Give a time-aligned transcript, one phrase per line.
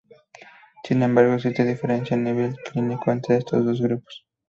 [0.83, 4.25] Sin embargo existe diferencia a nivel clínico entre estos dos grupos.